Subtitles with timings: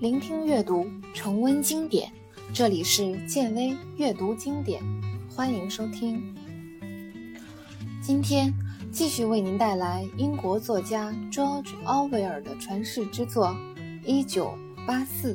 [0.00, 2.10] 聆听阅读，重温经典。
[2.54, 4.82] 这里是建威阅读经典，
[5.28, 6.34] 欢迎收听。
[8.02, 8.50] 今天
[8.90, 13.48] 继续为您带来英国作家 George Orwell 的传世之作
[14.06, 14.54] 《一九
[14.86, 15.34] 八四》。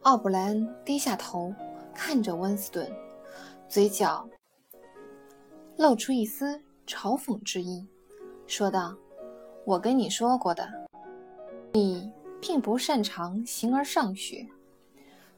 [0.00, 1.54] 奥布兰低下头
[1.94, 2.90] 看着温斯顿，
[3.68, 4.28] 嘴角
[5.76, 7.86] 露出一丝嘲讽之意。
[8.50, 8.96] 说道
[9.64, 10.68] ：“我跟你说过的，
[11.72, 14.44] 你并不擅长形而上学。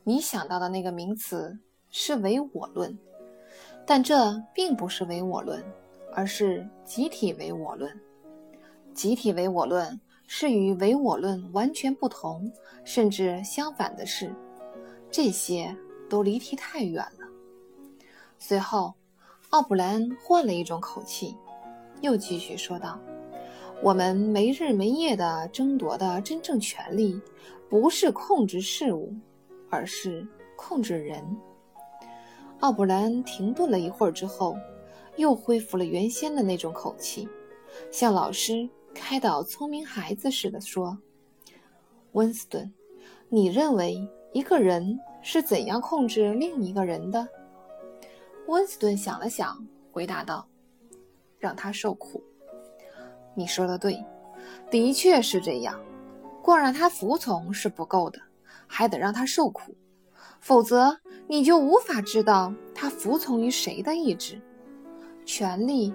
[0.02, 1.59] 你想到的那个名词
[1.91, 2.98] 是唯我论，
[3.86, 5.62] 但这并不是唯我论，
[6.14, 8.00] 而是集体唯我论。
[8.95, 12.50] 集体唯我论是与唯我论完全不同，
[12.83, 14.34] 甚至相反的事。
[15.10, 15.77] 这些
[16.08, 17.28] 都离题太远了。”
[18.41, 18.94] 随后，
[19.50, 21.36] 奥布兰换了一种口气。
[22.02, 23.01] 又继续说道
[23.83, 27.19] ：“我们没日没夜地争夺的真正权利，
[27.70, 29.14] 不是控制事物，
[29.70, 31.25] 而是控制人。”
[32.61, 34.56] 奥布兰停顿了一会儿之后，
[35.17, 37.28] 又恢复了原先的那种口气，
[37.91, 40.98] 像老师开导聪明孩子似的说
[42.12, 42.72] ：“温斯顿，
[43.28, 43.97] 你认为
[44.33, 47.27] 一个人是怎样控制另一个人的？”
[48.48, 49.56] 温斯顿想了想，
[49.92, 50.47] 回答道。
[51.42, 52.22] 让他受苦，
[53.34, 54.00] 你说的对，
[54.70, 55.76] 的确是这样。
[56.40, 58.20] 光让他服从是不够的，
[58.68, 59.74] 还得让他受苦，
[60.38, 64.40] 否则你就无法知道他服从于谁的意志。
[65.24, 65.92] 权力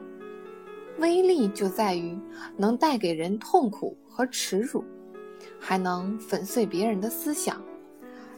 [0.97, 2.19] 威力就在于
[2.57, 4.83] 能带给人痛苦和耻辱，
[5.57, 7.61] 还能粉碎别人的思想，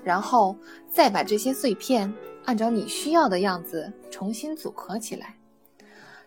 [0.03, 0.55] 然后
[0.91, 2.13] 再把这些碎片
[2.45, 5.39] 按照你需要的样子重新组合起来。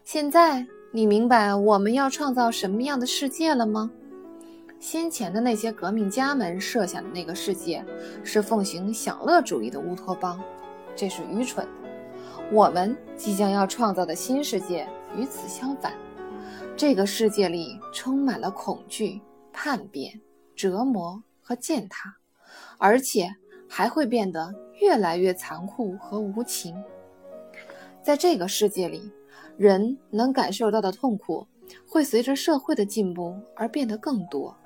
[0.04, 3.90] 现在你明白我们要创造什么样的世界了吗？
[4.80, 7.84] 先前的那些革命家们设想的那个世界
[8.24, 10.42] 是奉行享乐主义的乌托邦，
[10.96, 11.88] 这是愚蠢的。
[12.50, 15.94] 我们即将要创造的新世界与此相反，
[16.76, 19.20] 这个世界里充满了恐惧、
[19.52, 20.20] 叛变、
[20.56, 22.16] 折磨和践踏，
[22.76, 23.36] 而且
[23.68, 26.74] 还会变得越来越残酷和无情。
[28.02, 29.12] 在这个世界里。
[29.56, 31.46] 人能感受到的痛苦，
[31.86, 34.56] 会随着社会的进步而变得更多。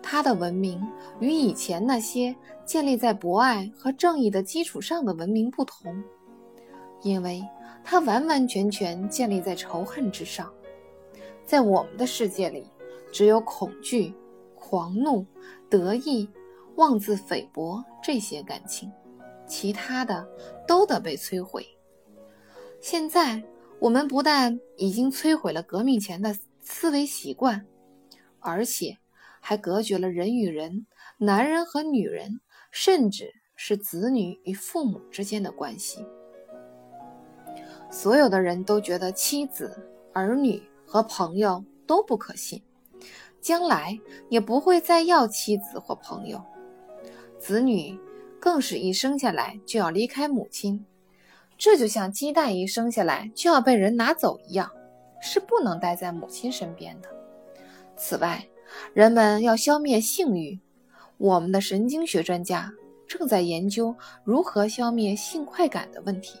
[0.00, 0.80] 他的文明
[1.20, 2.34] 与以前那些
[2.64, 6.02] 建立在博爱和正义的基础上的文明不同，
[7.02, 7.42] 因为
[7.84, 10.52] 它完完全全建立在仇恨之上。
[11.44, 12.66] 在我们的世界里，
[13.12, 14.14] 只有恐惧、
[14.54, 15.26] 狂怒、
[15.68, 16.28] 得意、
[16.76, 18.90] 妄自菲薄这些感情，
[19.46, 20.26] 其他的
[20.66, 21.66] 都得被摧毁。
[22.80, 23.42] 现在。
[23.82, 27.66] 我们不但已经摧毁了革命前的思维习惯，
[28.38, 28.96] 而且
[29.40, 30.86] 还隔绝了人与人、
[31.18, 32.40] 男人和女人，
[32.70, 36.06] 甚至是子女与父母之间的关系。
[37.90, 39.76] 所有的人都觉得妻子、
[40.12, 42.62] 儿女和朋友都不可信，
[43.40, 43.98] 将来
[44.28, 46.40] 也不会再要妻子或朋友。
[47.40, 47.98] 子女
[48.40, 50.86] 更是一生下来就要离开母亲。
[51.62, 54.68] 这就像鸡蛋一生下来就要被人拿走一样，
[55.20, 57.08] 是不能待在母亲身边的。
[57.96, 58.44] 此外，
[58.92, 60.58] 人们要消灭性欲，
[61.18, 62.68] 我们的神经学专家
[63.06, 66.36] 正在研究如何消灭性快感的问题。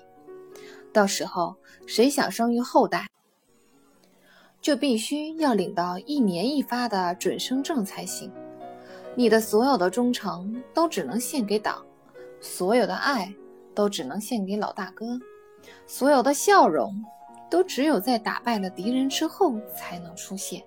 [0.92, 1.54] 到时候，
[1.86, 3.06] 谁想生育后代，
[4.60, 8.28] 就必须要领到一年一发的准生证才行。
[9.14, 11.80] 你的所有的忠诚都只能献给党，
[12.40, 13.32] 所有的爱。
[13.74, 15.18] 都只能献给老大哥，
[15.86, 16.92] 所有的笑容
[17.50, 20.62] 都只有在打败了敌人之后才能出现。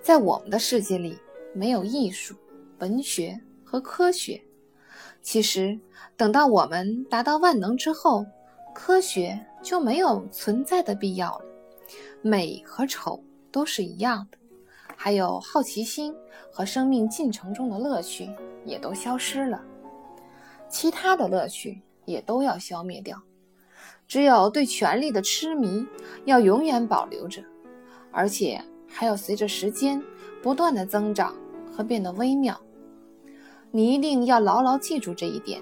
[0.00, 1.18] 在我们的世界里，
[1.54, 2.34] 没有艺术、
[2.78, 4.42] 文学和科学。
[5.22, 5.78] 其实，
[6.16, 8.26] 等到我们达到万能之后，
[8.74, 11.44] 科学就没有存在的必要了。
[12.20, 14.38] 美和丑都是一样的，
[14.96, 16.14] 还有好奇心
[16.50, 18.28] 和生命进程中的乐趣
[18.66, 19.62] 也都消失了。
[20.68, 21.80] 其他的乐趣。
[22.04, 23.22] 也都要消灭掉，
[24.06, 25.86] 只有对权力的痴迷
[26.24, 27.42] 要永远保留着，
[28.10, 30.02] 而且还要随着时间
[30.42, 31.34] 不断的增长
[31.72, 32.60] 和变得微妙。
[33.70, 35.60] 你一定要牢牢记住这一点：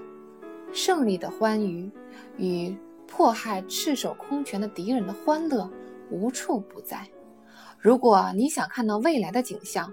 [0.72, 1.90] 胜利的欢愉
[2.36, 5.70] 与迫害赤手空拳的敌人的欢乐
[6.10, 7.08] 无处不在。
[7.78, 9.92] 如果你想看到未来的景象，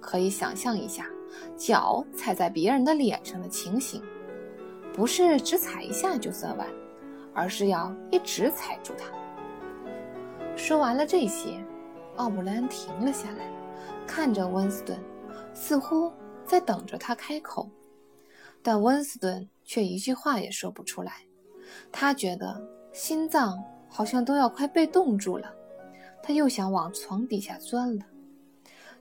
[0.00, 1.06] 可以想象一下
[1.56, 4.02] 脚踩在别人的脸上的情形。
[4.96, 6.66] 不是只踩一下就算完，
[7.34, 9.06] 而是要一直踩住它。
[10.56, 11.62] 说完了这些，
[12.16, 13.46] 奥布莱恩停了下来，
[14.06, 14.98] 看着温斯顿，
[15.52, 16.10] 似乎
[16.46, 17.68] 在等着他开口。
[18.62, 21.12] 但温斯顿却一句话也说不出来。
[21.92, 22.58] 他觉得
[22.92, 25.54] 心脏好像都要快被冻住了，
[26.22, 28.04] 他又想往床底下钻了。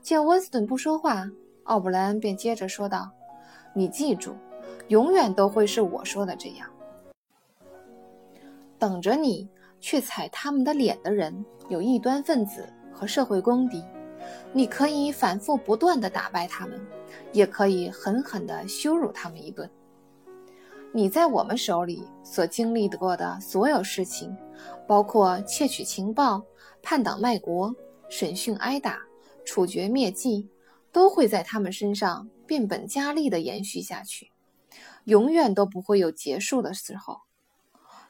[0.01, 1.25] 见温斯顿不说话，
[1.63, 3.09] 奥布莱恩便接着说道
[3.74, 4.36] ：“你记住，
[4.87, 6.69] 永远都会是我说的这样。
[8.77, 9.49] 等着你
[9.79, 13.83] 去踩他们的脸的人，有异端分子和社会公敌。
[14.53, 16.79] 你可以反复不断地打败他们。”
[17.31, 19.69] 也可以狠狠地羞辱他们一顿。
[20.93, 24.35] 你在我们手里所经历过的所有事情，
[24.88, 26.41] 包括窃取情报、
[26.81, 27.73] 叛党卖国、
[28.09, 28.99] 审讯挨打、
[29.45, 30.49] 处决灭迹，
[30.91, 34.31] 都会在他们身上变本加厉地延续下去，
[35.05, 37.21] 永远都不会有结束的时候。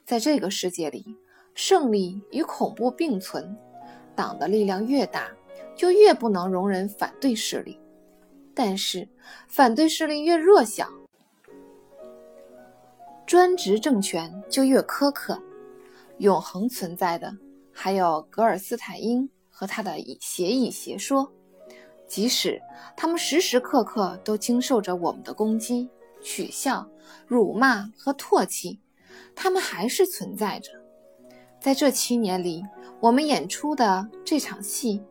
[0.04, 1.16] 在这个世界里，
[1.54, 3.58] 胜利与恐怖并存。
[4.16, 5.30] 党的力量越大，
[5.76, 7.80] 就越不能容忍反对势力。
[8.54, 9.08] 但是，
[9.48, 10.88] 反对势力越弱小，
[13.26, 15.42] 专职政权就越苛刻。
[16.20, 17.36] 永恒存在的
[17.74, 21.30] 还有格尔斯坦因和他的协议邪说，
[22.08, 22.62] 即使
[22.96, 25.90] 他们时时刻刻都经受着我们的攻击、
[26.26, 26.90] 取笑、
[27.28, 28.80] 辱骂和唾弃，
[29.36, 30.72] 他们还是存在着。
[31.62, 32.64] 在这七年里，
[33.00, 35.02] 我们演出的这场戏。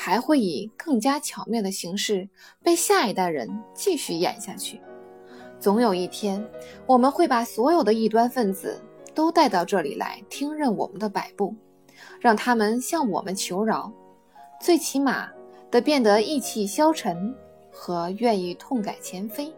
[0.00, 2.28] 还会以更加巧妙的形式
[2.62, 4.80] 被下一代人继续演下去。
[5.58, 6.48] 总有一天，
[6.86, 8.80] 我们会把所有的异端分子
[9.12, 11.52] 都带到这里来听任我们的摆布，
[12.20, 13.92] 让他们向我们求饶，
[14.60, 15.28] 最起码
[15.68, 17.34] 得变得意气消沉
[17.72, 19.52] 和愿意痛改前非，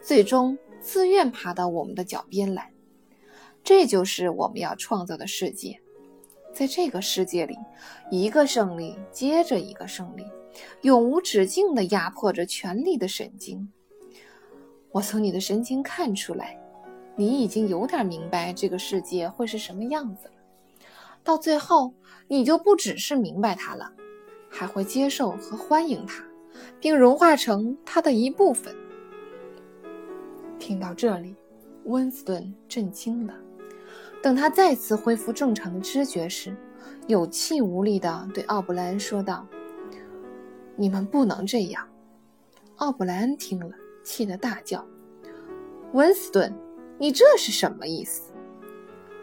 [0.00, 2.72] 最终自愿爬到我们的脚边来。
[3.64, 5.80] 这就是我们要创造的世界。
[6.54, 7.56] 在这个世界里，
[8.10, 10.24] 一个胜利接着一个胜利，
[10.82, 13.70] 永无止境地压迫着权力的神经。
[14.90, 16.58] 我从你的神经看出来，
[17.14, 20.34] 你已经有点明白这个世界会是什么样子了。
[21.22, 21.92] 到最后，
[22.26, 23.92] 你就不只是明白它了，
[24.48, 26.24] 还会接受和欢迎它，
[26.80, 28.74] 并融化成它的一部分。
[30.58, 31.34] 听到这里，
[31.84, 33.34] 温斯顿震惊了。
[34.22, 36.54] 等他再次恢复正常的知觉时，
[37.06, 39.46] 有气无力地对奥布莱恩说道
[40.76, 41.86] ：“你们不能这样。”
[42.76, 43.70] 奥布莱恩听了，
[44.02, 44.84] 气得大叫
[45.94, 46.52] ：“温斯顿，
[46.98, 48.32] 你这是什么意思？”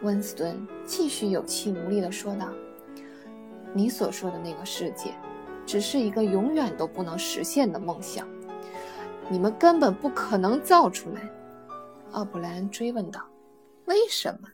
[0.02, 2.50] 温斯顿继续有气无力地说道
[3.72, 5.14] ：“你所说的那个世界，
[5.64, 8.26] 只是一个永远都不能实现的梦想，
[9.30, 11.28] 你们根本不可能造出来。”
[12.12, 13.26] 奥布莱恩追问道
[13.86, 14.48] ：“为什么？”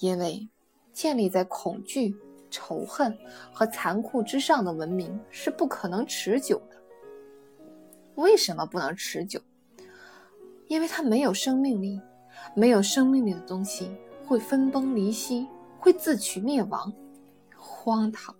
[0.00, 0.48] 因为
[0.92, 2.16] 建立在恐惧、
[2.50, 3.16] 仇恨
[3.52, 6.76] 和残酷之上的文明是不可能持久的。
[8.16, 9.40] 为什么不能持久？
[10.68, 12.00] 因为它没有生命力，
[12.54, 13.90] 没有生命力的东西
[14.26, 15.48] 会分崩离析，
[15.78, 16.92] 会自取灭亡。
[17.56, 18.34] 荒唐！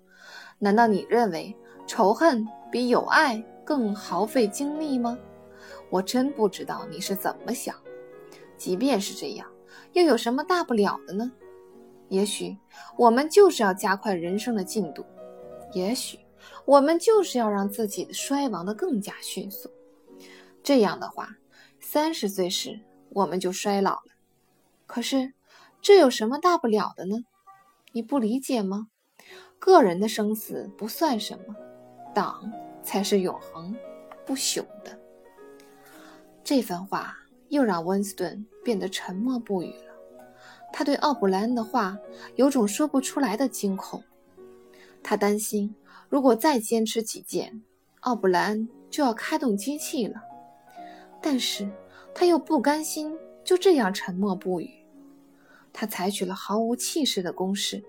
[0.58, 1.56] 难道你认为
[1.87, 5.19] 仇恨比有爱更耗费精力吗？
[5.90, 7.75] 我真不知道你是怎么想。
[8.56, 9.50] 即便是这样，
[9.93, 11.32] 又有什么大不了的呢？
[12.08, 12.56] 也许
[12.96, 15.05] 我们就是要加快人生的进度，
[15.72, 16.19] 也许
[16.64, 19.71] 我们就是要让自己衰亡的更加迅速。
[20.62, 21.37] 这样的话，
[21.80, 22.78] 三十岁时
[23.11, 24.12] 我们就衰老了。
[24.87, 25.33] 可是
[25.80, 27.25] 这有什么大不了的呢？
[27.92, 28.88] 你不理解吗？
[29.59, 31.56] 个人的生死不算什么，
[32.14, 32.52] 党
[32.85, 33.75] 才是永恒
[34.25, 34.97] 不朽的。
[36.45, 37.17] 这番话
[37.49, 39.95] 又让温斯顿变得沉默不语了。
[40.73, 41.99] 他对奥布莱恩的话
[42.37, 44.03] 有种说不出来的惊恐，
[45.03, 45.75] 他担心
[46.09, 47.62] 如果再坚持己见，
[48.00, 50.23] 奥布莱恩就要开动机器了。
[51.23, 51.71] 但是
[52.14, 54.69] 他又不甘心就这样沉默不语。
[55.73, 57.83] 他采取了毫无气势的攻势，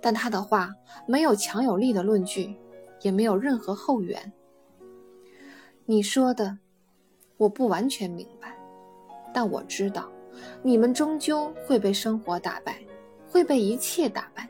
[0.00, 0.70] 但他的话
[1.06, 2.56] 没有强有力的论据，
[3.02, 4.32] 也没有任何后援。
[5.84, 6.58] 你说的，
[7.36, 8.56] 我不完全明白，
[9.32, 10.10] 但我知道。
[10.62, 12.80] 你们终究会被生活打败，
[13.28, 14.48] 会被一切打败。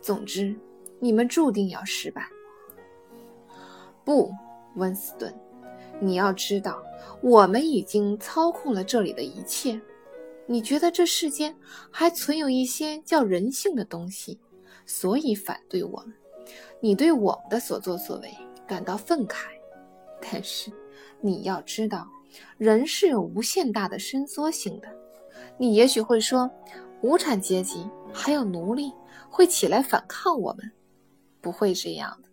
[0.00, 0.56] 总之，
[0.98, 2.28] 你们注定要失败。
[4.04, 4.32] 不，
[4.74, 5.32] 温斯顿，
[6.00, 6.82] 你要知道，
[7.20, 9.80] 我们已经操控了这里的一切。
[10.46, 11.54] 你觉得这世间
[11.90, 14.40] 还存有一些叫人性的东西，
[14.84, 16.12] 所以反对我们。
[16.80, 18.30] 你对我们的所作所为
[18.66, 19.46] 感到愤慨，
[20.20, 20.70] 但是
[21.20, 22.06] 你要知道，
[22.58, 24.88] 人是有无限大的伸缩性的。
[25.56, 26.50] 你也许会说，
[27.00, 28.92] 无产阶级还有奴隶
[29.30, 30.70] 会起来反抗我们，
[31.40, 32.28] 不会这样的，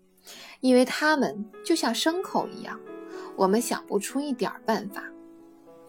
[0.60, 2.80] 因为他们就像牲口一样，
[3.36, 5.04] 我们想不出一点办法。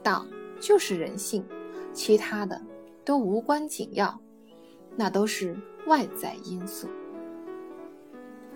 [0.02, 0.28] 党
[0.60, 1.44] 就是人性，
[1.92, 2.60] 其他的
[3.04, 4.20] 都无关紧要，
[4.96, 6.88] 那都是外在因素。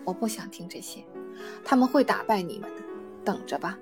[0.06, 1.04] 我不想听这些，
[1.62, 2.82] 他们会打败你们的，
[3.24, 3.78] 等着吧。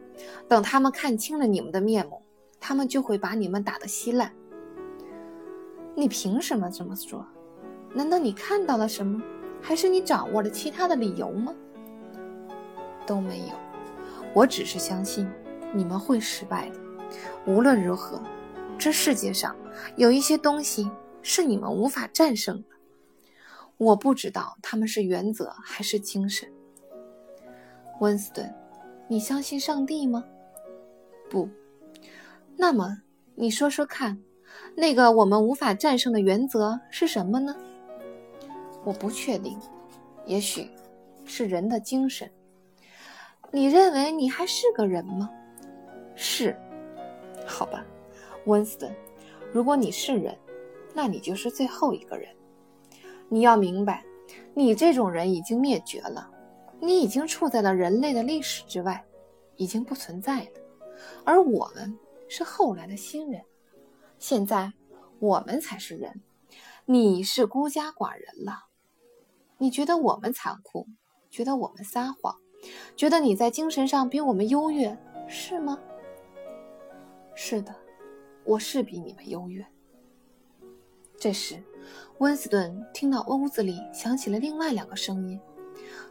[0.49, 2.23] 等他们看清了你们的面目，
[2.59, 4.33] 他们就会把你们打得稀烂。
[5.95, 7.25] 你凭什么这么说？
[7.93, 9.23] 难道你看到了什么？
[9.61, 11.55] 还是你掌握了其他的理由吗？
[13.07, 13.55] 都没有，
[14.35, 15.29] 我只是相信
[15.73, 16.77] 你们会失败的。
[17.47, 18.21] 无论如何，
[18.79, 19.55] 这世界上
[19.97, 20.91] 有一些东西
[21.23, 22.74] 是你们无法战胜的。
[23.77, 26.51] 我不知道他们是原则还是精神。
[28.01, 28.53] 温斯顿，
[29.09, 30.25] 你相信上帝吗？
[31.29, 31.49] 不。
[32.57, 33.03] 那么
[33.35, 34.21] 你说说看，
[34.77, 37.57] 那个我们无法战胜的原则是什么呢？
[38.85, 39.59] 我不确定，
[40.27, 40.71] 也许
[41.25, 42.31] 是人的精神。
[43.51, 45.31] 你认为你还是个人吗？
[46.15, 46.57] 是。
[47.47, 47.85] 好吧，
[48.47, 48.95] 温斯顿，
[49.53, 50.37] 如果你是人，
[50.95, 52.29] 那你就是最后一个人。
[53.29, 54.05] 你要明白，
[54.55, 56.31] 你这种人已经灭绝了，
[56.81, 59.05] 你已经处在了人类的历史之外，
[59.57, 60.51] 已经不存在了。
[61.25, 63.43] 而我们是后来的新人，
[64.19, 64.73] 现在
[65.19, 66.23] 我们才是人，
[66.85, 68.67] 你是孤家寡人了。
[69.59, 70.87] 你觉得我们残酷，
[71.31, 72.37] 觉得我们撒谎，
[72.97, 74.97] 觉得你在精神上比我们优越，
[75.29, 75.79] 是吗？
[77.35, 77.75] 是的，
[78.45, 79.65] 我是比你们优越。
[81.19, 81.63] 这时，
[82.19, 85.41] 温斯顿听到屋子里响起了另外两个声音。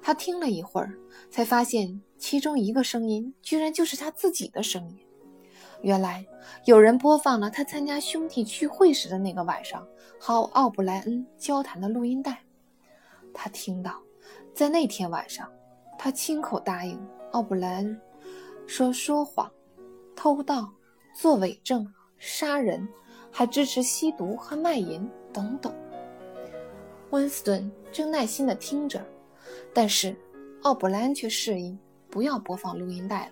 [0.01, 0.93] 他听了一会儿，
[1.29, 4.99] 才发现其中一个声音居然就是他自己的声音。
[5.81, 6.25] 原来
[6.65, 9.85] 有人播放了他参加兄弟聚会时的那个晚上
[10.19, 12.43] 和奥布莱恩交谈的录音带。
[13.33, 14.01] 他听到，
[14.53, 15.51] 在那天晚上，
[15.97, 16.99] 他亲口答应
[17.31, 17.99] 奥布莱恩
[18.67, 19.51] 说说谎、
[20.15, 20.71] 偷盗。
[21.15, 21.87] 做伪证、
[22.17, 22.89] 杀人，
[23.31, 25.73] 还支持吸毒和卖淫等等。
[27.09, 29.03] 温斯顿正耐心地听着，
[29.73, 30.15] 但是
[30.61, 31.77] 奥布莱恩却示意
[32.09, 33.31] 不要播放录音带了。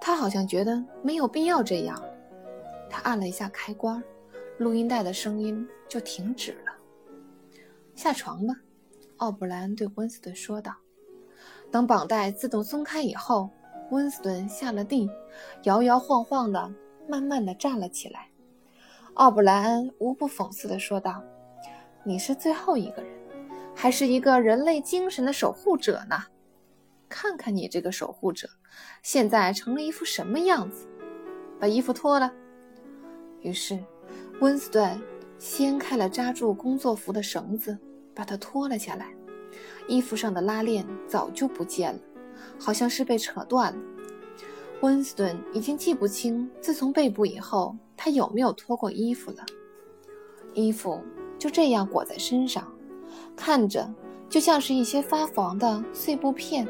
[0.00, 2.00] 他好像觉得没有必要这样。
[2.90, 4.02] 他按了一下开关，
[4.58, 6.72] 录音带的声音就停止了。
[7.94, 8.54] 下床吧，
[9.16, 10.74] 奥布莱恩对温斯顿说道。
[11.70, 13.50] 等绑带自动松开以后。
[13.90, 15.06] 温斯顿下了地，
[15.64, 16.72] 摇摇晃晃的，
[17.06, 18.31] 慢慢的站了起来。
[19.14, 21.22] 奥布莱恩无不讽刺的说道
[22.02, 23.12] ：“你是最后一个人，
[23.74, 26.16] 还是一个人类精神的守护者呢？
[27.10, 28.48] 看看你这个守护者，
[29.02, 30.88] 现在成了一副什么样子？
[31.60, 32.32] 把衣服脱了。”
[33.42, 33.78] 于是，
[34.40, 34.98] 温斯顿
[35.38, 37.76] 掀开了扎住工作服的绳子，
[38.14, 39.12] 把它脱了下来。
[39.88, 42.00] 衣服上的拉链早就不见了。
[42.58, 43.82] 好像是被扯断了。
[44.80, 49.46] 温斯顿已经记不清自从被捕以后他有没有脱过衣服了。
[50.54, 51.00] 衣服
[51.38, 52.66] 就这样裹在身上，
[53.36, 53.88] 看着
[54.28, 56.66] 就像是一些发黄的碎布片，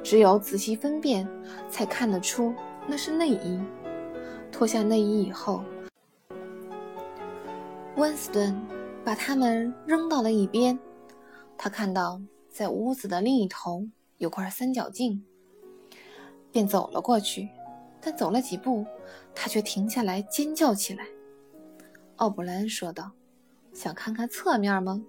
[0.00, 1.28] 只有仔细分辨
[1.68, 2.54] 才看得出
[2.86, 3.60] 那是内衣。
[4.52, 5.64] 脱下内衣以后，
[7.96, 8.56] 温斯顿
[9.04, 10.78] 把它们扔到了一边。
[11.58, 13.88] 他看到在屋子的另一头。
[14.18, 15.24] 有块三角镜，
[16.52, 17.48] 便走了过去，
[18.02, 18.84] 但走了几步，
[19.34, 21.06] 他却停下来尖叫起来。
[22.16, 23.12] 奥布莱恩说道
[23.72, 25.02] ：“想看看侧面吗？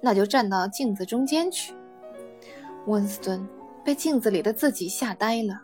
[0.00, 1.74] 那就站到镜子中间去。”
[2.86, 3.48] 温斯顿
[3.84, 5.62] 被镜子里的自己吓呆了，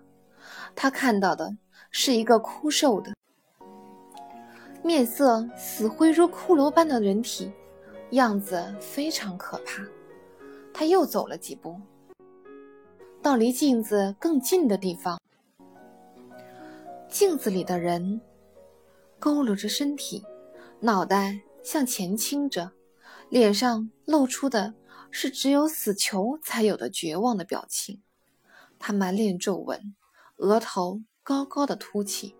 [0.75, 1.57] 他看到的
[1.91, 3.13] 是一个枯瘦的、
[4.83, 7.53] 面色死灰如骷髅般的人体，
[8.11, 9.85] 样子非常可怕。
[10.73, 11.81] 他又走了几步。
[13.21, 15.21] 到离镜子更近的地方，
[17.09, 18.21] 镜子里的人
[19.19, 20.23] 佝偻着身体，
[20.81, 22.71] 脑袋向前倾着，
[23.31, 24.75] 脸上露出的
[25.11, 28.03] 是只有死囚才有的绝望的表情。
[28.79, 29.95] 他满脸皱纹，
[30.37, 32.37] 额头高高的凸起，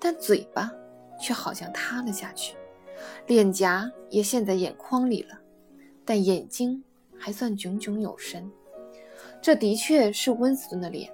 [0.00, 0.72] 但嘴巴
[1.20, 2.56] 却好像塌了下去，
[3.26, 5.38] 脸颊也陷在眼眶里了，
[6.06, 6.82] 但眼睛
[7.18, 8.50] 还算炯炯有神。
[9.42, 11.12] 这的确是温斯顿的脸，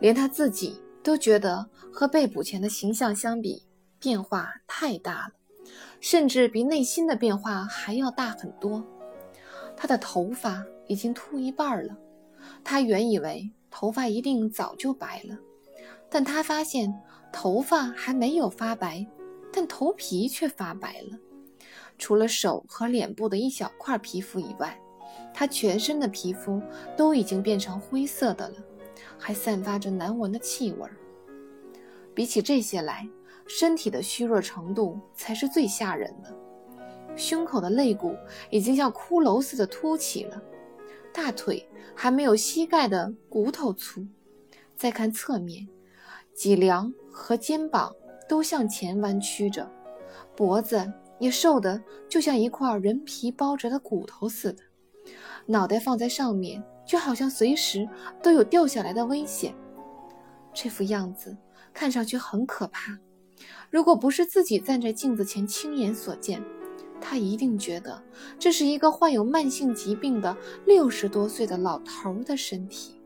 [0.00, 3.62] 连他自己都觉得和被捕前的形象相比，
[3.98, 5.32] 变化太大了，
[6.00, 8.86] 甚至比内心的变化还要大很多。
[9.76, 11.96] 他的头发已经秃一半了，
[12.62, 15.38] 他原以为头发一定早就白了，
[16.10, 16.92] 但他发现
[17.32, 19.06] 头发还没有发白，
[19.52, 21.18] 但头皮却发白了，
[21.96, 24.78] 除了手和脸部的一小块皮肤以外。
[25.32, 26.60] 他全身的皮肤
[26.96, 28.56] 都已经变成灰色的了，
[29.18, 30.88] 还散发着难闻的气味。
[32.14, 33.08] 比起这些来，
[33.46, 36.34] 身体的虚弱程度才是最吓人的。
[37.16, 38.14] 胸口的肋骨
[38.50, 40.40] 已经像骷髅似的凸起了，
[41.12, 44.06] 大腿还没有膝盖的骨头粗。
[44.76, 45.66] 再看侧面，
[46.32, 47.92] 脊梁和肩膀
[48.28, 49.68] 都向前弯曲着，
[50.36, 54.62] 脖子也瘦得就像一块人皮包着的骨头似的。
[55.46, 57.86] 脑袋放在上面，就好像随时
[58.22, 59.54] 都有掉下来的危险。
[60.54, 61.36] 这副样子
[61.74, 62.98] 看上去很可怕。
[63.70, 66.42] 如果不是自己站在镜子前亲眼所见，
[67.00, 68.02] 他一定觉得
[68.38, 72.97] 这是一个患有慢性疾病的六十多岁的老头的身体。